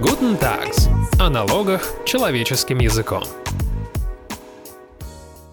[0.00, 0.88] Guten Tags.
[1.18, 3.24] О налогах человеческим языком.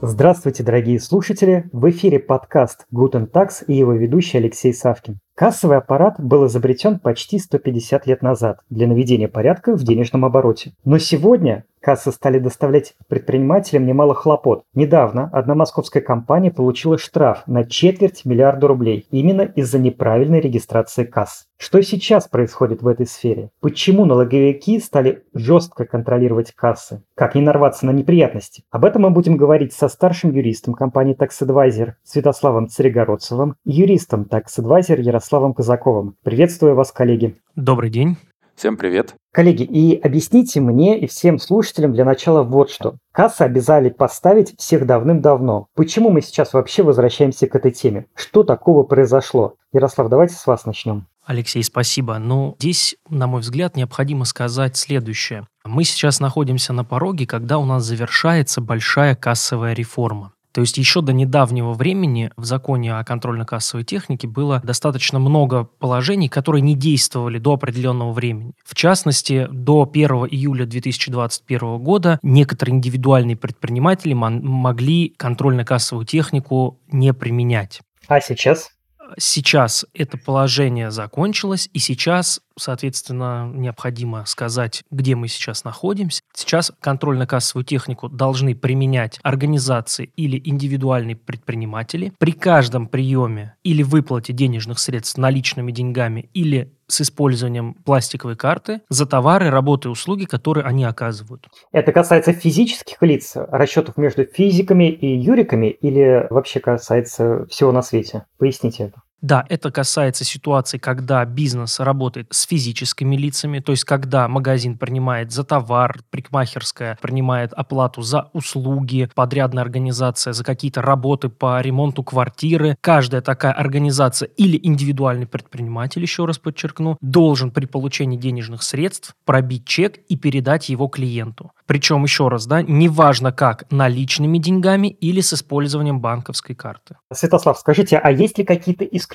[0.02, 1.68] Здравствуйте, дорогие слушатели!
[1.71, 5.18] В эфире подкаст Guten Tax и его ведущий Алексей Савкин.
[5.34, 10.73] Кассовый аппарат был изобретен почти 150 лет назад для наведения порядка в денежном обороте.
[10.84, 14.63] Но сегодня кассы стали доставлять предпринимателям немало хлопот.
[14.73, 21.46] Недавно одна московская компания получила штраф на четверть миллиарда рублей именно из-за неправильной регистрации касс.
[21.57, 23.51] Что сейчас происходит в этой сфере?
[23.61, 27.04] Почему налоговики стали жестко контролировать кассы?
[27.13, 28.63] Как не нарваться на неприятности?
[28.71, 34.23] Об этом мы будем говорить со старшим юристом компании Tax Advisor Святославом Царегородцевым и юристом
[34.23, 36.16] Tax Advisor Ярославом Казаковым.
[36.23, 37.38] Приветствую вас, коллеги.
[37.55, 38.17] Добрый день.
[38.55, 39.16] Всем привет.
[39.33, 42.95] Коллеги, и объясните мне и всем слушателям для начала вот что.
[43.11, 45.67] Кассы обязали поставить всех давным-давно.
[45.75, 48.05] Почему мы сейчас вообще возвращаемся к этой теме?
[48.16, 49.55] Что такого произошло?
[49.73, 51.05] Ярослав, давайте с вас начнем.
[51.25, 52.17] Алексей, спасибо.
[52.17, 55.47] Ну, здесь, на мой взгляд, необходимо сказать следующее.
[55.65, 60.31] Мы сейчас находимся на пороге, когда у нас завершается большая кассовая реформа.
[60.56, 66.30] То есть еще до недавнего времени в законе о контрольно-кассовой технике было достаточно много положений,
[66.30, 68.53] которые не действовали до определенного времени.
[68.64, 77.81] В частности, до 1 июля 2021 года некоторые индивидуальные предприниматели могли контрольно-кассовую технику не применять.
[78.08, 78.70] А сейчас?
[79.17, 86.22] Сейчас это положение закончилось, и сейчас соответственно, необходимо сказать, где мы сейчас находимся.
[86.34, 92.14] Сейчас контрольно-кассовую технику должны применять организации или индивидуальные предприниматели.
[92.17, 99.05] При каждом приеме или выплате денежных средств наличными деньгами или с использованием пластиковой карты за
[99.05, 101.47] товары, работы и услуги, которые они оказывают.
[101.72, 108.25] Это касается физических лиц, расчетов между физиками и юриками или вообще касается всего на свете?
[108.38, 109.05] Поясните это.
[109.25, 115.31] Да, это касается ситуации, когда бизнес работает с физическими лицами, то есть когда магазин принимает
[115.31, 122.77] за товар, прикмахерская принимает оплату за услуги, подрядная организация за какие-то работы по ремонту квартиры.
[122.81, 129.66] Каждая такая организация или индивидуальный предприниматель, еще раз подчеркну, должен при получении денежных средств пробить
[129.66, 131.52] чек и передать его клиенту.
[131.66, 136.97] Причем, еще раз, да, неважно как, наличными деньгами или с использованием банковской карты.
[137.12, 139.15] Святослав, скажите, а есть ли какие-то исключения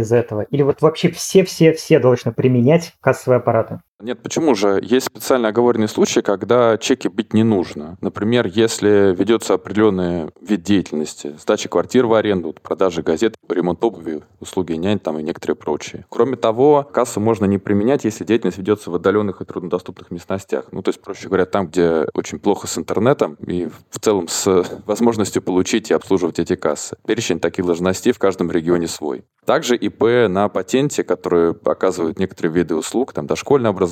[0.00, 0.42] из этого?
[0.42, 3.80] Или вот вообще все-все-все должны применять кассовые аппараты?
[4.00, 4.78] Нет, почему же?
[4.80, 7.98] Есть специально оговоренные случаи, когда чеки бить не нужно.
[8.00, 14.74] Например, если ведется определенный вид деятельности, сдача квартир в аренду, продажа газет, ремонт обуви, услуги
[14.74, 16.06] нянь там и некоторые прочие.
[16.10, 20.66] Кроме того, кассу можно не применять, если деятельность ведется в отдаленных и труднодоступных местностях.
[20.70, 24.64] Ну, то есть, проще говоря, там, где очень плохо с интернетом и в целом с
[24.86, 26.96] возможностью получить и обслуживать эти кассы.
[27.04, 29.24] Перечень таких должностей в каждом регионе свой.
[29.44, 33.87] Также ИП на патенте, которые оказывают некоторые виды услуг, там дошкольное образование,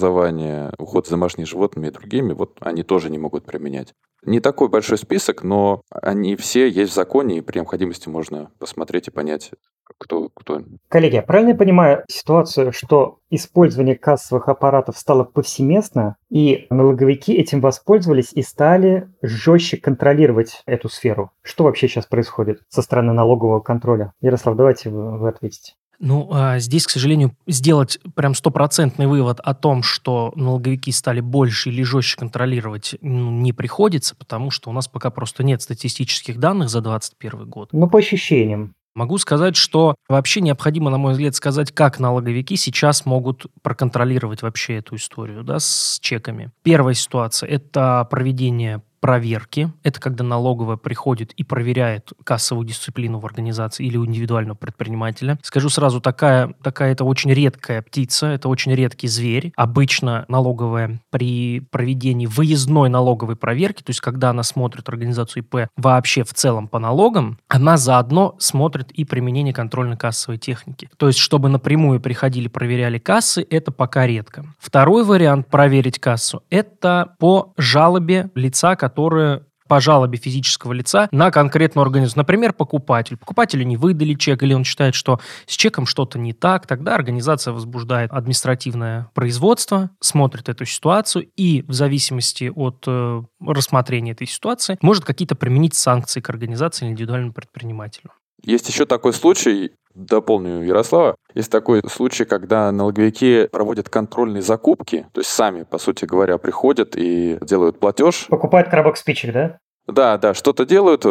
[0.79, 3.95] уход за домашними животными и другими, вот они тоже не могут применять.
[4.25, 9.07] Не такой большой список, но они все есть в законе, и при необходимости можно посмотреть
[9.07, 9.53] и понять,
[9.99, 10.63] кто, кто.
[10.89, 18.33] Коллеги, я правильно понимаю ситуацию, что использование кассовых аппаратов стало повсеместно, и налоговики этим воспользовались
[18.33, 21.31] и стали жестче контролировать эту сферу?
[21.43, 24.13] Что вообще сейчас происходит со стороны налогового контроля?
[24.21, 25.75] Ярослав, давайте вы, вы ответите.
[25.99, 31.71] Ну, а здесь, к сожалению, сделать прям стопроцентный вывод о том, что налоговики стали больше
[31.71, 36.69] или жестче контролировать, ну, не приходится, потому что у нас пока просто нет статистических данных
[36.69, 37.69] за 2021 год.
[37.73, 38.75] Ну, по ощущениям.
[38.97, 44.77] Могу сказать, что вообще необходимо, на мой взгляд, сказать, как налоговики сейчас могут проконтролировать вообще
[44.77, 46.51] эту историю да, с чеками.
[46.63, 49.73] Первая ситуация– это проведение проверки.
[49.83, 55.39] Это когда налоговая приходит и проверяет кассовую дисциплину в организации или у индивидуального предпринимателя.
[55.43, 59.53] Скажу сразу, такая, такая это очень редкая птица, это очень редкий зверь.
[59.57, 66.25] Обычно налоговая при проведении выездной налоговой проверки, то есть когда она смотрит организацию ИП вообще
[66.25, 70.89] в целом по налогам, она заодно смотрит и применение контрольно-кассовой техники.
[70.97, 74.47] То есть чтобы напрямую приходили, проверяли кассы, это пока редко.
[74.59, 81.83] Второй вариант проверить кассу– это по жалобе лица, которые по жалобе физического лица на конкретную
[81.85, 82.21] организацию.
[82.21, 83.17] Например, покупатель.
[83.17, 86.69] Покупателю не выдали чек, или он считает, что с чеком что-то не так.
[86.69, 94.29] Тогда организация возбуждает административное производство, смотрит эту ситуацию и в зависимости от э, рассмотрения этой
[94.29, 98.13] ситуации может какие-то применить санкции к организации или индивидуальному предпринимателю.
[98.45, 101.17] Есть еще такой случай, дополню Ярослава.
[101.35, 106.97] Есть такой случай, когда налоговики проводят контрольные закупки, то есть сами, по сути говоря, приходят
[106.97, 108.27] и делают платеж.
[108.29, 109.59] Покупают коробок спичек, да?
[109.87, 111.05] Да, да, что-то делают,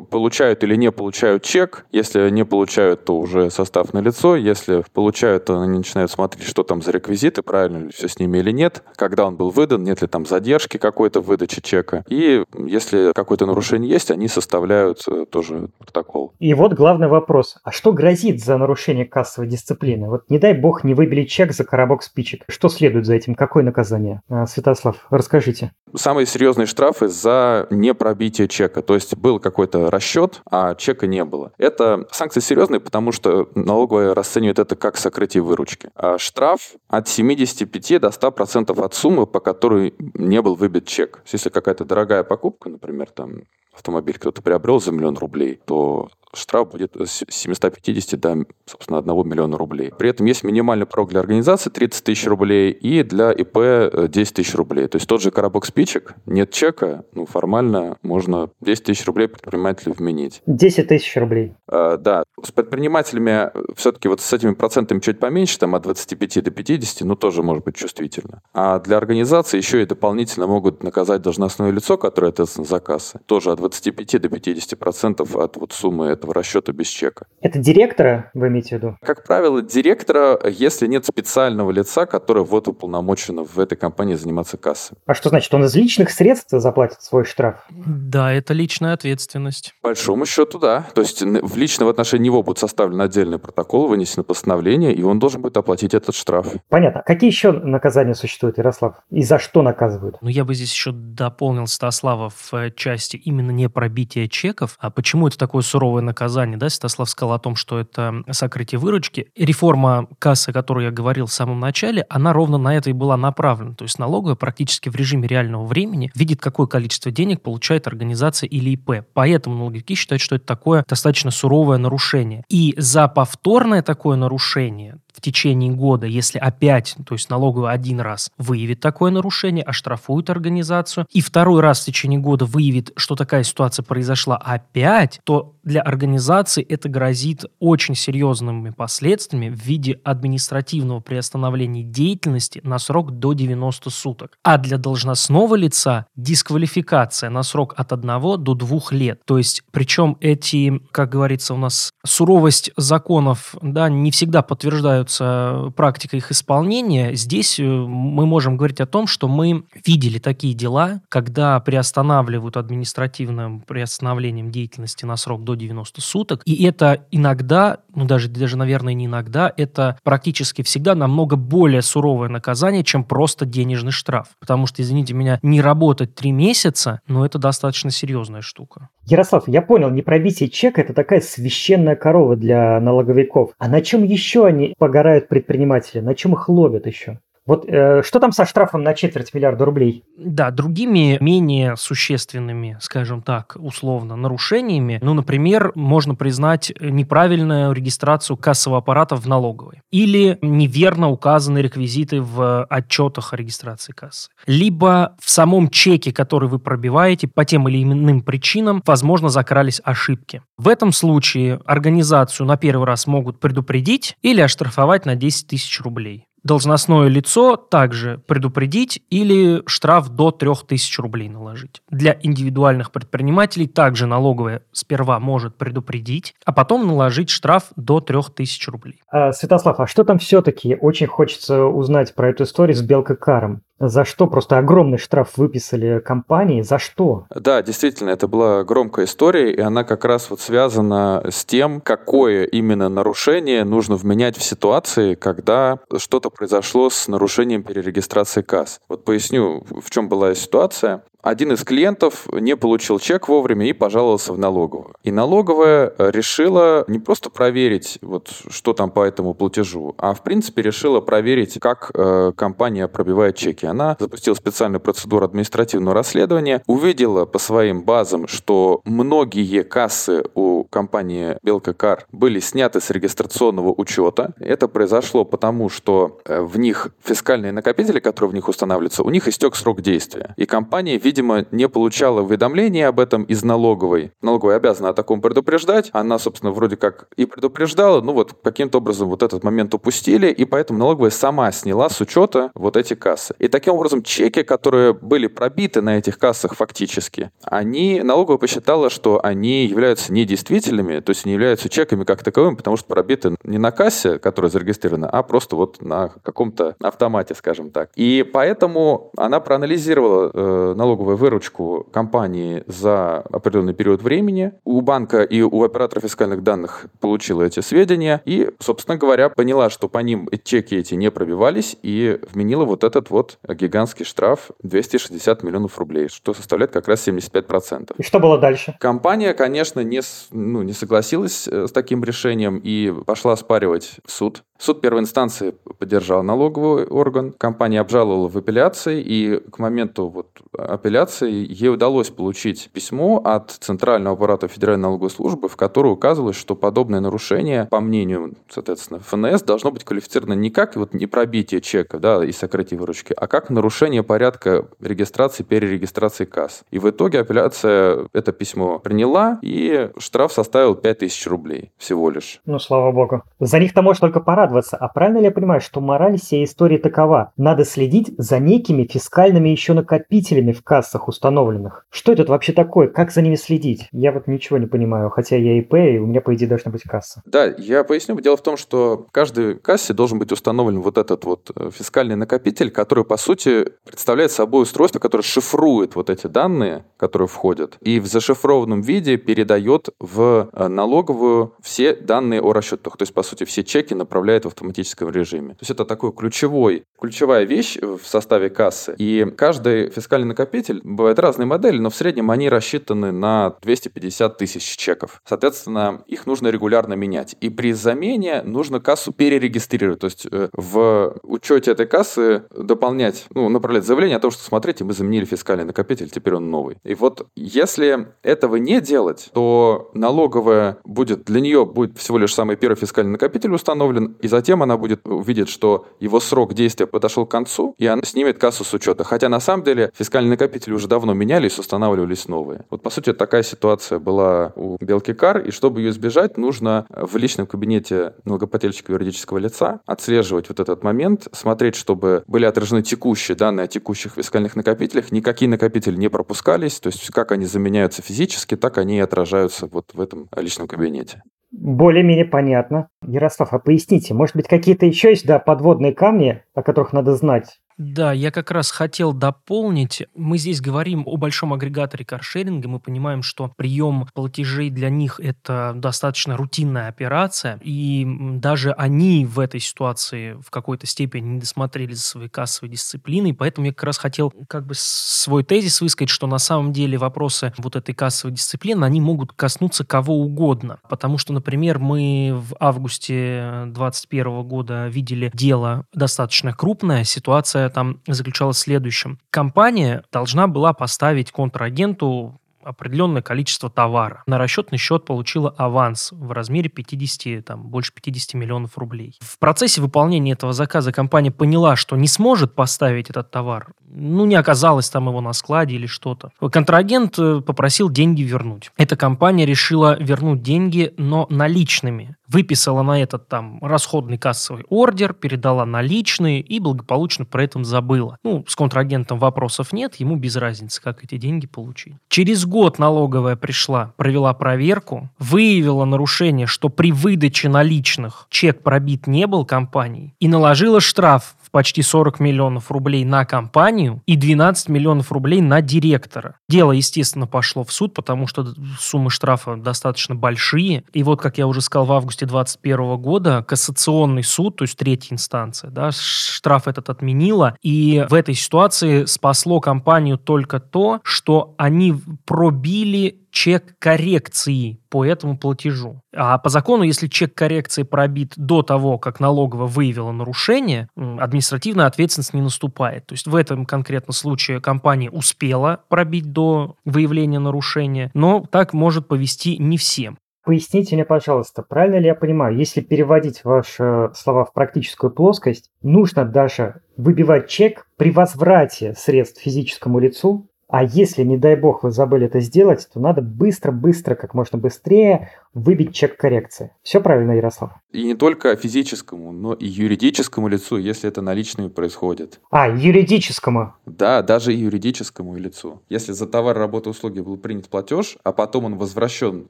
[0.00, 1.86] получают или не получают чек.
[1.92, 4.36] Если не получают, то уже состав на лицо.
[4.36, 8.38] Если получают, то они начинают смотреть, что там за реквизиты, правильно ли все с ними
[8.38, 12.04] или нет, когда он был выдан, нет ли там задержки какой-то в выдаче чека.
[12.08, 16.32] И если какое-то нарушение есть, они составляют э, тоже протокол.
[16.38, 17.56] И вот главный вопрос.
[17.64, 20.08] А что грозит за нарушение кассовой дисциплины?
[20.08, 22.44] Вот не дай бог не выбили чек за коробок спичек.
[22.48, 23.34] Что следует за этим?
[23.34, 24.22] Какое наказание?
[24.28, 25.72] А, Святослав, расскажите.
[25.94, 28.82] Самые серьезные штрафы за непробитие чека.
[28.82, 31.52] То есть был какой-то расчет, а чека не было.
[31.58, 35.90] Это санкции серьезные, потому что налоговая расценивает это как сокрытие выручки.
[35.94, 41.22] А штраф от 75 до 100% от суммы, по которой не был выбит чек.
[41.32, 43.42] Если какая-то дорогая покупка, например, там
[43.76, 49.56] автомобиль кто-то приобрел за миллион рублей, то штраф будет с 750 до, собственно, 1 миллиона
[49.56, 49.92] рублей.
[49.96, 54.54] При этом есть минимальный порог для организации 30 тысяч рублей и для ИП 10 тысяч
[54.54, 54.86] рублей.
[54.88, 59.94] То есть тот же коробок спичек, нет чека, ну, формально можно 10 тысяч рублей предпринимателю
[59.96, 60.42] вменить.
[60.46, 61.54] 10 тысяч рублей.
[61.68, 62.24] А, да.
[62.42, 67.16] С предпринимателями все-таки вот с этими процентами чуть поменьше, там от 25 до 50, ну,
[67.16, 68.42] тоже может быть чувствительно.
[68.52, 73.52] А для организации еще и дополнительно могут наказать должностное лицо, которое ответственно за кассы, тоже
[73.52, 77.26] от 25 до 50 процентов от вот суммы этого расчета без чека.
[77.40, 78.96] Это директора вы имеете в виду?
[79.02, 84.98] Как правило, директора, если нет специального лица, которое вот уполномочено в этой компании заниматься кассой.
[85.06, 87.66] А что значит, он из личных средств заплатит свой штраф?
[87.70, 89.74] Да, это личная ответственность.
[89.82, 90.86] По большому счету, да.
[90.94, 95.40] То есть в личном отношении него будет составлен отдельный протокол, вынесено постановление, и он должен
[95.40, 96.48] будет оплатить этот штраф.
[96.68, 97.02] Понятно.
[97.06, 98.96] Какие еще наказания существуют, Ярослав?
[99.10, 100.18] И за что наказывают?
[100.20, 104.76] Ну, я бы здесь еще дополнил Стаслава в э, части именно не пробития чеков.
[104.78, 106.56] А почему это такое суровое наказание?
[106.56, 109.28] Да, Стаслав сказал о том, что это сокрытие выручки.
[109.36, 113.16] Реформа кассы, о которой я говорил в самом начале, она ровно на это и была
[113.16, 113.74] направлена.
[113.74, 118.70] То есть налоговая практически в режиме реального времени видит, какое количество денег получает организация или
[118.70, 119.06] ИП.
[119.14, 122.44] Поэтому налоговики считают, что это такое достаточно суровое нарушение.
[122.48, 128.30] И за повторное такое нарушение в течение года, если опять, то есть налоговый один раз
[128.36, 133.82] выявит такое нарушение, оштрафует организацию, и второй раз в течение года выявит, что такая ситуация
[133.82, 142.60] произошла опять, то для организации это грозит очень серьезными последствиями в виде административного приостановления деятельности
[142.62, 144.38] на срок до 90 суток.
[144.44, 148.06] А для должностного лица дисквалификация на срок от 1
[148.42, 149.20] до 2 лет.
[149.24, 155.72] То есть, причем эти, как говорится у нас, суровость законов, да, не всегда подтверждают являются
[155.76, 161.00] практикой их исполнения, здесь э, мы можем говорить о том, что мы видели такие дела,
[161.08, 168.28] когда приостанавливают административным приостановлением деятельности на срок до 90 суток, и это иногда, ну даже,
[168.28, 174.28] даже наверное, не иногда, это практически всегда намного более суровое наказание, чем просто денежный штраф.
[174.40, 178.88] Потому что, извините меня, не работать три месяца, но это достаточно серьезная штука.
[179.04, 183.50] Ярослав, я понял, не пробитие чека– это такая священная корова для налоговиков.
[183.58, 186.00] А на чем еще они погорают предприниматели?
[186.00, 187.20] На чем их ловят еще?
[187.46, 190.04] Вот э, что там со штрафом на четверть миллиарда рублей?
[190.18, 198.78] Да, другими менее существенными, скажем так, условно, нарушениями, ну, например, можно признать неправильную регистрацию кассового
[198.78, 204.30] аппарата в налоговой или неверно указанные реквизиты в отчетах о регистрации кассы.
[204.46, 210.42] Либо в самом чеке, который вы пробиваете, по тем или иным причинам, возможно, закрались ошибки.
[210.58, 216.26] В этом случае организацию на первый раз могут предупредить или оштрафовать на 10 тысяч рублей
[216.46, 221.82] должностное лицо также предупредить или штраф до 3000 рублей наложить.
[221.90, 229.00] Для индивидуальных предпринимателей также налоговая сперва может предупредить, а потом наложить штраф до 3000 рублей.
[229.10, 230.76] А, Святослав, а что там все-таки?
[230.80, 233.62] Очень хочется узнать про эту историю с Белкокаром.
[233.78, 234.26] За что?
[234.26, 236.62] Просто огромный штраф выписали компании.
[236.62, 237.26] За что?
[237.34, 242.44] Да, действительно, это была громкая история, и она как раз вот связана с тем, какое
[242.44, 248.80] именно нарушение нужно вменять в ситуации, когда что-то произошло с нарушением перерегистрации касс.
[248.88, 254.32] Вот поясню, в чем была ситуация один из клиентов не получил чек вовремя и пожаловался
[254.32, 254.94] в налоговую.
[255.02, 260.22] И налоговая э, решила не просто проверить, вот, что там по этому платежу, а в
[260.22, 263.66] принципе решила проверить, как э, компания пробивает чеки.
[263.66, 271.38] Она запустила специальную процедуру административного расследования, увидела по своим базам, что многие кассы у компании
[271.42, 274.32] Белкакар были сняты с регистрационного учета.
[274.38, 279.26] Это произошло потому, что э, в них фискальные накопители, которые в них устанавливаются, у них
[279.26, 280.32] истек срок действия.
[280.36, 284.12] И компания, видимо, видимо, не получала уведомления об этом из налоговой.
[284.20, 285.88] Налоговая обязана о таком предупреждать.
[285.92, 290.44] Она, собственно, вроде как и предупреждала, ну вот каким-то образом вот этот момент упустили, и
[290.44, 293.34] поэтому налоговая сама сняла с учета вот эти кассы.
[293.38, 299.18] И таким образом чеки, которые были пробиты на этих кассах фактически, они, налоговая посчитала, что
[299.22, 303.70] они являются недействительными, то есть не являются чеками как таковыми, потому что пробиты не на
[303.70, 307.90] кассе, которая зарегистрирована, а просто вот на каком-то автомате, скажем так.
[307.96, 314.52] И поэтому она проанализировала э, налоговую выручку компании за определенный период времени.
[314.64, 319.88] У банка и у оператора фискальных данных получила эти сведения и, собственно говоря, поняла, что
[319.88, 325.78] по ним чеки эти не пробивались и вменила вот этот вот гигантский штраф 260 миллионов
[325.78, 327.94] рублей, что составляет как раз 75%.
[327.98, 328.76] И что было дальше?
[328.80, 330.00] Компания, конечно, не,
[330.30, 334.42] ну, не согласилась э, с таким решением и пошла оспаривать в суд.
[334.58, 341.30] Суд первой инстанции поддержал налоговый орган, компания обжаловала в апелляции, и к моменту вот апелляции
[341.30, 347.00] ей удалось получить письмо от Центрального аппарата Федеральной налоговой службы, в котором указывалось, что подобное
[347.00, 352.24] нарушение, по мнению, соответственно, ФНС, должно быть квалифицировано не как вот не пробитие чека да,
[352.24, 356.62] и сокрытие выручки, а как нарушение порядка регистрации, перерегистрации касс.
[356.70, 362.40] И в итоге апелляция это письмо приняла, и штраф составил 5000 рублей всего лишь.
[362.46, 363.22] Ну, слава богу.
[363.40, 364.76] За них-то может только порадоваться.
[364.76, 367.32] А правильно ли я понимаю, что мораль всей истории такова?
[367.36, 371.86] Надо следить за некими фискальными еще накопителями в кассах установленных.
[371.90, 372.88] Что это вообще такое?
[372.88, 373.88] Как за ними следить?
[373.92, 376.82] Я вот ничего не понимаю, хотя я ИП, и у меня, по идее, должна быть
[376.82, 377.22] касса.
[377.26, 378.18] Да, я поясню.
[378.20, 382.16] Дело в том, что в каждой кассе должен быть установлен вот этот вот э, фискальный
[382.16, 388.00] накопитель, который, по сути, представляет собой устройство, которое шифрует вот эти данные, которые входят, и
[388.00, 392.96] в зашифрованном виде передает в э, налоговую все данные о расчетах.
[392.96, 393.94] То есть, по сути, все чеки
[394.36, 395.50] направляет в автоматическом режиме.
[395.50, 398.94] То есть это такой ключевой, ключевая вещь в составе кассы.
[398.98, 404.76] И каждый фискальный накопитель, бывают разные модели, но в среднем они рассчитаны на 250 тысяч
[404.76, 405.22] чеков.
[405.24, 407.36] Соответственно, их нужно регулярно менять.
[407.40, 410.00] И при замене нужно кассу перерегистрировать.
[410.00, 414.84] То есть э, в учете этой кассы дополнять, ну, направлять заявление о том, что смотрите,
[414.84, 416.76] мы заменили фискальный накопитель, теперь он новый.
[416.84, 422.56] И вот если этого не делать, то налоговая будет, для нее будет всего лишь самый
[422.56, 427.30] первый фискальный накопитель установлен, и затем она будет увидеть, что его срок действия подошел к
[427.30, 429.04] концу, и она снимет кассу с учета.
[429.04, 432.64] Хотя на самом деле фискальные накопители уже давно менялись, устанавливались новые.
[432.70, 437.16] Вот по сути такая ситуация была у Белки Кар, и чтобы ее избежать, нужно в
[437.16, 443.64] личном кабинете налогоплательщика юридического лица отслеживать вот этот момент, смотреть, чтобы были отражены текущие данные
[443.64, 448.78] о текущих фискальных накопителях, никакие накопители не пропускались, то есть как они заменяются физически, так
[448.78, 451.22] они и отражаются вот в этом личном кабинете.
[451.52, 452.88] Более-менее понятно.
[453.02, 457.60] Ярослав, а поясните, может быть, какие-то еще есть да, подводные камни, о которых надо знать?
[457.78, 460.02] Да, я как раз хотел дополнить.
[460.14, 462.68] Мы здесь говорим о большом агрегаторе каршеринга.
[462.68, 467.60] Мы понимаем, что прием платежей для них– это достаточно рутинная операция.
[467.62, 473.34] И даже они в этой ситуации в какой-то степени не досмотрели за своей кассовой дисциплиной.
[473.34, 477.52] Поэтому я как раз хотел как бы свой тезис высказать, что на самом деле вопросы
[477.58, 480.78] вот этой кассовой дисциплины, они могут коснуться кого угодно.
[480.88, 488.56] Потому что, например, мы в августе 2021 года видели дело достаточно крупное, ситуация там заключалась
[488.56, 489.18] в следующем.
[489.30, 494.24] Компания должна была поставить контрагенту определенное количество товара.
[494.26, 499.16] На расчетный счет получила аванс в размере 50, там, больше 50 миллионов рублей.
[499.20, 503.68] В процессе выполнения этого заказа компания поняла, что не сможет поставить этот товар.
[503.98, 506.30] Ну, не оказалось там его на складе или что-то.
[506.52, 508.70] Контрагент э, попросил деньги вернуть.
[508.76, 512.14] Эта компания решила вернуть деньги, но наличными.
[512.28, 518.18] Выписала на этот там расходный кассовый ордер, передала наличные и благополучно про этом забыла.
[518.22, 521.94] Ну, с контрагентом вопросов нет, ему без разницы, как эти деньги получить.
[522.08, 529.26] Через год налоговая пришла, провела проверку, выявила нарушение, что при выдаче наличных чек пробит не
[529.26, 535.12] был компанией и наложила штраф в почти 40 миллионов рублей на компанию и 12 миллионов
[535.12, 536.36] рублей на директора.
[536.48, 538.46] Дело, естественно, пошло в суд, потому что
[538.78, 540.84] суммы штрафа достаточно большие.
[540.92, 545.14] И вот, как я уже сказал, в августе 2021 года кассационный суд, то есть третья
[545.14, 547.56] инстанция, да, штраф этот отменила.
[547.62, 555.04] И в этой ситуации спасло компанию только то, что они про пробили чек коррекции по
[555.04, 556.00] этому платежу.
[556.14, 562.32] А по закону, если чек коррекции пробит до того, как налоговая выявила нарушение, административная ответственность
[562.32, 563.04] не наступает.
[563.04, 569.06] То есть в этом конкретном случае компания успела пробить до выявления нарушения, но так может
[569.06, 570.16] повести не всем.
[570.42, 576.24] Поясните мне, пожалуйста, правильно ли я понимаю, если переводить ваши слова в практическую плоскость, нужно
[576.24, 582.26] даже выбивать чек при возврате средств физическому лицу А если, не дай бог, вы забыли
[582.26, 586.72] это сделать, то надо быстро-быстро, как можно быстрее выбить чек коррекции.
[586.82, 587.72] Все правильно, Ярослав?
[587.96, 592.40] И не только физическому, но и юридическому лицу, если это наличными происходит.
[592.50, 593.72] А, юридическому?
[593.86, 595.80] Да, даже и юридическому лицу.
[595.88, 599.46] Если за товар, работу, услуги был принят платеж, а потом он возвращен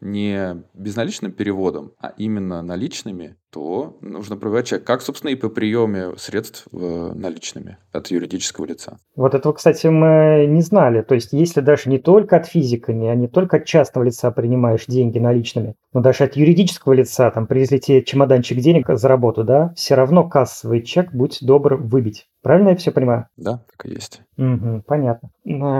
[0.01, 6.17] не безналичным переводом, а именно наличными, то нужно проверять чек, как, собственно, и по приеме
[6.19, 8.99] средств э, наличными от юридического лица.
[9.17, 11.01] Вот этого, кстати, мы не знали.
[11.01, 14.31] То есть, если даже не только от физика, не, а не только от частного лица
[14.31, 18.03] принимаешь деньги наличными, но даже от юридического лица, там, привезли тебе
[18.37, 22.27] чемоданчик денег за работу, да, все равно кассовый чек, будь добр, выбить.
[22.47, 23.27] Правильно я все понимаю?
[23.37, 24.23] Да, так и есть.
[24.39, 25.31] Угу, понятно.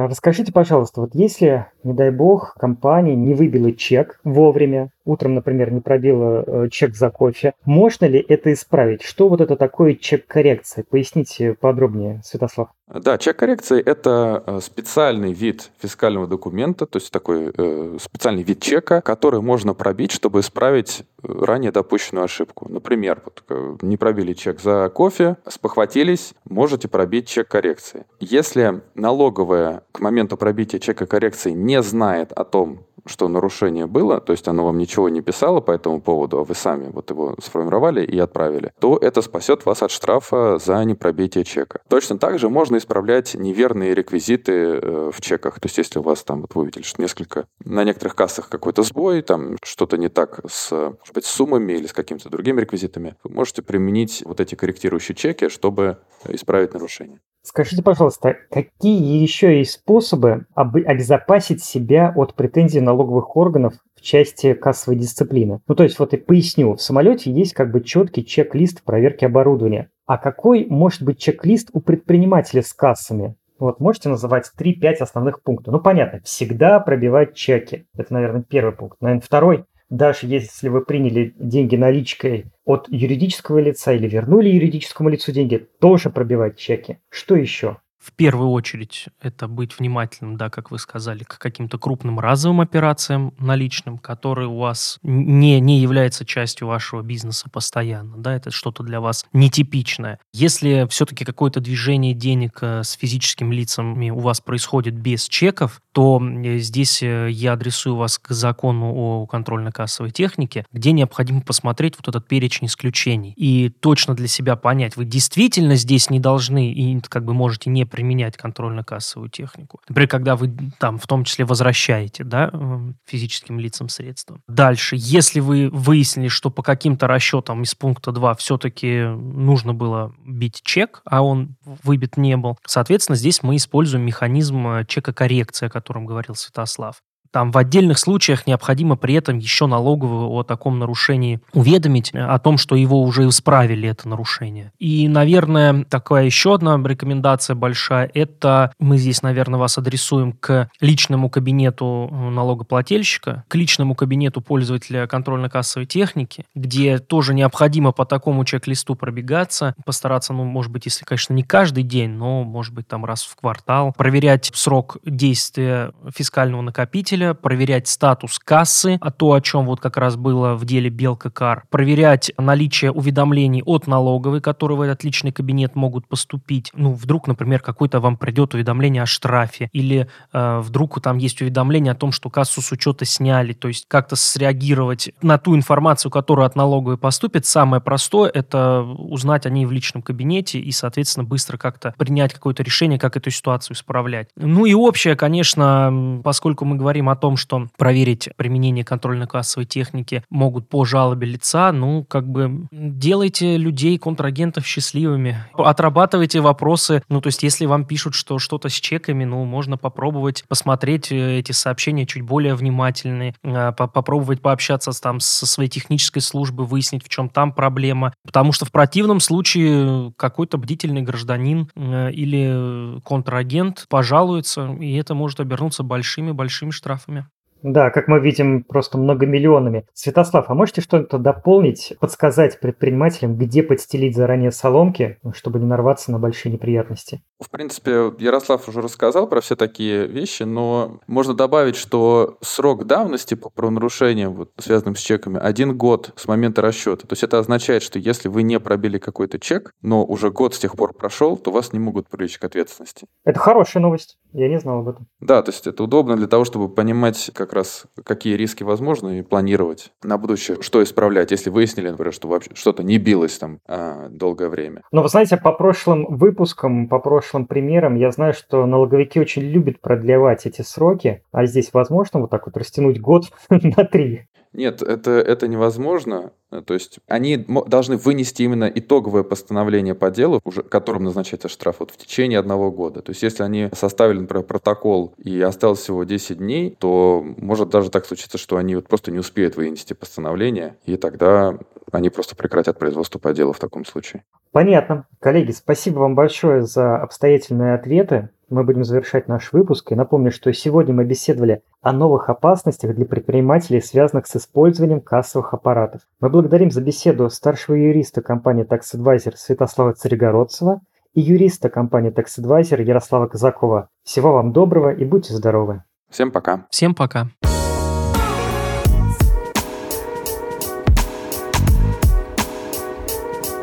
[0.09, 5.81] Расскажите, пожалуйста, вот если, не дай бог, компания не выбила чек вовремя, утром, например, не
[5.81, 9.03] пробила э, чек за кофе, можно ли это исправить?
[9.03, 10.85] Что вот это такое чек коррекции?
[10.91, 12.71] Поясните подробнее, Святослав.
[12.89, 18.61] Да, чек коррекции– это э, специальный вид фискального документа, то есть такой э, специальный вид
[18.61, 22.67] чека, который можно пробить, чтобы исправить э, ранее допущенную ошибку.
[22.69, 28.07] Например, вот, не пробили чек за кофе, спохватились, можете пробить чек коррекции.
[28.19, 34.33] Если налоговая к моменту пробития чека коррекции не знает о том, что нарушение было, то
[34.33, 38.05] есть оно вам ничего не писало по этому поводу, а вы сами вот его сформировали
[38.05, 41.81] и отправили, то это спасет вас от штрафа за непробитие чека.
[41.89, 45.61] Точно так же можно исправлять неверные реквизиты э, в чеках.
[45.61, 48.83] То есть если у вас там, вот вы увидели, что несколько, на некоторых кассах какой-то
[48.83, 53.35] сбой, там что-то не так с, может быть, суммами или с какими-то другими реквизитами, вы
[53.35, 55.99] можете применить вот эти корректирующие чеки, чтобы
[56.29, 57.21] исправить нарушение.
[57.47, 64.99] Скажите, пожалуйста, какие еще есть способы обезопасить себя от претензий налоговых органов в части кассовой
[64.99, 65.61] дисциплины?
[65.69, 69.91] Ну, то есть, вот и поясню, в самолете есть как бы четкий чек-лист проверки оборудования.
[70.07, 73.37] А какой может быть чек-лист у предпринимателя с кассами?
[73.59, 75.73] Вот можете называть 3-5 основных пунктов.
[75.73, 77.87] Ну, понятно, всегда пробивать чеки.
[77.97, 79.01] Это, наверное, первый пункт.
[79.01, 85.33] Наверное, второй даже если вы приняли деньги наличкой от юридического лица или вернули юридическому лицу
[85.33, 86.99] деньги, тоже пробивать чеки.
[87.09, 87.79] Что еще?
[88.07, 93.35] В первую очередь это быть внимательным, да, как вы сказали, к каким-то крупным разовым операциям
[93.41, 99.01] наличным, которые у вас не, не являются частью вашего бизнеса постоянно, да, это что-то для
[99.01, 100.21] вас нетипичное.
[100.33, 106.23] Если все-таки какое-то движение денег э, с физическими лицами у вас происходит без чеков, то
[106.59, 112.29] здесь э, я адресую вас к закону о контрольно-кассовой технике, где необходимо посмотреть вот этот
[112.29, 117.35] перечень исключений и точно для себя понять, вы действительно здесь не должны и как бы
[117.35, 119.81] можете не применять контрольно-кассовую технику.
[119.89, 124.39] Например, когда вы там в том числе возвращаете да, эм, физическим лицам средства.
[124.47, 130.61] Дальше, если вы выяснили, что по каким-то расчетам из пункта 2 все-таки нужно было бить
[130.63, 135.71] чек, а он выбит не был, соответственно, здесь мы используем механизм э, чека коррекции, о
[135.71, 136.97] котором говорил Святослав.
[137.31, 142.39] Там в отдельных случаях необходимо при этом еще налоговую о таком нарушении уведомить, э, о
[142.39, 144.73] том, что его уже исправили, это нарушение.
[144.79, 151.31] И, наверное, такая еще одна рекомендация большая, это мы здесь, наверное, вас адресуем к личному
[151.31, 158.95] кабинету э, налогоплательщика, к личному кабинету пользователя контрольно-кассовой техники, где тоже необходимо по такому чек-листу
[158.95, 163.23] пробегаться, постараться, ну, может быть, если, конечно, не каждый день, но, может быть, там раз
[163.25, 169.67] в квартал, проверять срок действия фискального накопителя, пользователя, проверять статус кассы, а то, о чем
[169.67, 174.81] вот как раз было в деле Белка Кар, проверять наличие уведомлений от налоговой, которые в
[174.83, 176.71] этот личный кабинет могут поступить.
[176.75, 181.93] Ну, вдруг, например, какое-то вам придет уведомление о штрафе, или э, вдруг там есть уведомление
[181.93, 186.47] о том, что кассу с учета сняли, то есть как-то среагировать на ту информацию, которая
[186.47, 187.47] от налоговой поступит.
[187.47, 192.63] Самое простое– это узнать о ней в личном кабинете и, соответственно, быстро как-то принять какое-то
[192.63, 194.29] решение, как эту ситуацию исправлять.
[194.37, 200.23] Ну и общее, конечно, поскольку мы говорим о о том, что проверить применение контрольно-кассовой техники
[200.29, 205.39] могут по жалобе лица, ну, как бы делайте людей, контрагентов счастливыми.
[205.55, 207.03] Отрабатывайте вопросы.
[207.09, 211.39] Ну, то есть, если вам пишут, что что-то с чеками, ну, можно попробовать посмотреть э,
[211.39, 217.09] эти сообщения чуть более внимательные, э, попробовать пообщаться там со своей технической службой, выяснить, в
[217.09, 218.13] чем там проблема.
[218.27, 225.41] Потому что в противном случае какой-то бдительный гражданин э, или контрагент пожалуется, и это может
[225.41, 227.27] обернуться большими-большими штрафами штрафами.
[227.63, 229.87] Да, как мы видим, просто многомиллионами.
[229.93, 236.19] Святослав, а можете что-то дополнить, подсказать предпринимателям, где подстелить заранее соломки, чтобы не нарваться на
[236.19, 237.23] большие неприятности?
[237.41, 243.35] В принципе, Ярослав уже рассказал про все такие вещи, но можно добавить, что срок давности
[243.35, 247.07] по правонарушениям, вот, связанным с чеками, один год с момента расчета.
[247.07, 250.59] То есть это означает, что если вы не пробили какой-то чек, но уже год с
[250.59, 253.07] тех пор прошел, то вас не могут привлечь к ответственности.
[253.25, 254.19] Это хорошая новость.
[254.37, 255.07] Я не знал об этом.
[255.19, 259.23] Да, то есть это удобно для того, чтобы понимать как раз, какие риски возможны и
[259.23, 264.11] планировать на будущее, что исправлять, если выяснили, например, что вообще что-то не билось там а,
[264.11, 264.83] долгое время.
[264.93, 269.81] Но вы знаете, по прошлым выпускам, по прошлым примерам, я знаю, что налоговики очень любят
[269.81, 274.29] продлевать эти сроки, а здесь возможно вот так вот растянуть год на три.
[274.57, 276.33] Нет, это, это невозможно.
[276.65, 281.91] То есть они должны вынести именно итоговое постановление по делу, уже которым назначается штраф вот
[281.91, 283.03] в течение одного года.
[283.03, 287.91] То есть если они составили, например, протокол и осталось всего 10 дней, то может даже
[287.91, 291.59] так случиться, что они вот просто не успеют вынести постановление, и тогда
[291.93, 294.25] они просто прекратят производство по делу в таком случае.
[294.53, 295.07] Понятно.
[295.21, 299.93] Коллеги, спасибо вам большое за обстоятельные ответы мы будем завершать наш выпуск.
[299.93, 305.55] И напомню, что сегодня мы беседовали о новых опасностях для предпринимателей, связанных с использованием кассовых
[305.55, 306.03] аппаратов.
[306.21, 310.81] Мы благодарим за беседу старшего юриста компании Tax Advisor Святослава Царегородцева
[311.15, 313.89] и юриста компании Tax Advisor Ярослава Казакова.
[314.05, 315.83] Всего вам доброго и будьте здоровы.
[316.11, 316.67] Всем пока.
[316.71, 317.29] Всем пока.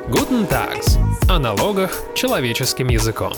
[0.10, 1.00] Guten Tags.
[1.30, 3.34] О налогах человеческим языком.